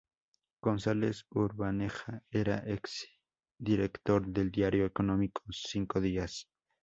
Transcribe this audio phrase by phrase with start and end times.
[0.61, 6.47] González Urbaneja era exdirector del diario económico "Cinco Días".